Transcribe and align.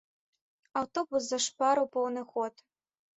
Аўтобус 0.79 1.27
зашпарыў 1.33 1.85
поўны 1.99 2.21
ход. 2.31 2.53